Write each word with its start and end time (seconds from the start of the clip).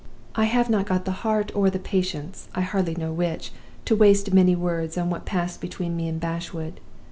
"I 0.33 0.45
have 0.45 0.67
not 0.67 0.87
got 0.87 1.05
the 1.05 1.11
heart 1.21 1.51
or 1.53 1.69
the 1.69 1.77
patience 1.77 2.47
I 2.55 2.61
hardly 2.61 2.95
know 2.95 3.13
which 3.13 3.51
to 3.85 3.95
waste 3.95 4.33
many 4.33 4.55
words 4.55 4.97
on 4.97 5.11
what 5.11 5.27
passed 5.27 5.61
between 5.61 5.95
me 5.95 6.07
and 6.07 6.19
Bashwood. 6.19 6.79